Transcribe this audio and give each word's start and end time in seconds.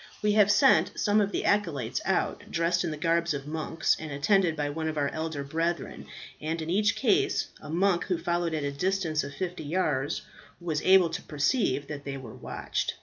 We 0.23 0.31
have 0.31 0.49
sent 0.49 0.99
some 0.99 1.21
of 1.21 1.31
the 1.31 1.45
acolytes 1.45 2.01
out, 2.05 2.49
dressed 2.49 2.83
in 2.83 2.89
the 2.89 2.97
garbs 2.97 3.35
of 3.35 3.45
monks, 3.45 3.95
and 3.99 4.11
attended 4.11 4.55
by 4.55 4.71
one 4.71 4.87
of 4.87 4.97
our 4.97 5.09
elder 5.09 5.43
brethren; 5.43 6.07
and 6.41 6.59
in 6.59 6.71
each 6.71 6.95
case, 6.95 7.49
a 7.61 7.69
monk 7.69 8.05
who 8.05 8.17
followed 8.17 8.55
at 8.55 8.63
a 8.63 8.71
distance 8.71 9.23
of 9.23 9.35
fifty 9.35 9.63
yards 9.63 10.23
was 10.59 10.81
able 10.81 11.11
to 11.11 11.21
perceive 11.21 11.85
that 11.85 12.03
they 12.03 12.17
were 12.17 12.33
watched. 12.33 12.95